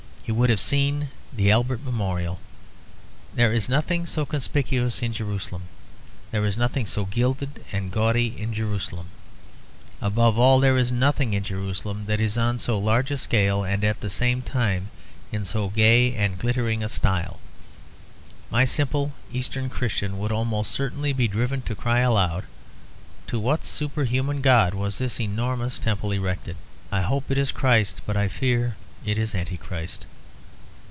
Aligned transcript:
He 0.23 0.31
would 0.37 0.49
have 0.51 0.61
seen 0.61 1.09
the 1.33 1.51
Albert 1.51 1.83
Memorial. 1.83 2.39
There 3.35 3.51
is 3.51 3.67
nothing 3.67 4.05
so 4.05 4.25
conspicuous 4.25 5.01
in 5.03 5.11
Jerusalem. 5.11 5.63
There 6.31 6.45
is 6.45 6.55
nothing 6.55 6.85
so 6.85 7.03
gilded 7.03 7.65
and 7.73 7.91
gaudy 7.91 8.39
in 8.39 8.53
Jerusalem. 8.53 9.07
Above 9.99 10.39
all, 10.39 10.61
there 10.61 10.77
is 10.77 10.89
nothing 10.89 11.33
in 11.33 11.43
Jerusalem 11.43 12.05
that 12.05 12.21
is 12.21 12.37
on 12.37 12.59
so 12.59 12.79
large 12.79 13.11
a 13.11 13.17
scale 13.17 13.65
and 13.65 13.83
at 13.83 13.99
the 13.99 14.09
same 14.09 14.41
time 14.41 14.87
in 15.33 15.43
so 15.43 15.67
gay 15.67 16.15
and 16.15 16.39
glittering 16.39 16.81
a 16.81 16.87
style. 16.87 17.41
My 18.49 18.63
simple 18.63 19.11
Eastern 19.33 19.69
Christian 19.69 20.17
would 20.17 20.31
almost 20.31 20.71
certainly 20.71 21.11
be 21.11 21.27
driven 21.27 21.61
to 21.63 21.75
cry 21.75 21.99
aloud, 21.99 22.45
"To 23.27 23.37
what 23.37 23.65
superhuman 23.65 24.39
God 24.39 24.75
was 24.75 24.97
this 24.97 25.19
enormous 25.19 25.77
temple 25.77 26.13
erected? 26.13 26.55
I 26.89 27.01
hope 27.01 27.29
it 27.29 27.37
is 27.37 27.51
Christ; 27.51 28.03
but 28.05 28.15
I 28.15 28.29
fear 28.29 28.77
it 29.05 29.17
is 29.17 29.35
Antichrist." 29.35 30.05